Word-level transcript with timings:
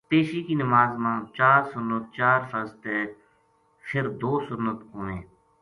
پیشی 0.09 0.41
کی 0.47 0.55
نماز 0.61 0.91
ما 1.03 1.13
چار 1.37 1.61
سنت 1.71 2.03
چار 2.17 2.39
فرض 2.51 2.71
تے 2.83 2.95
فر 3.87 4.05
دو 4.19 4.31
سنت 4.47 4.79
ہوویں۔ 4.89 5.21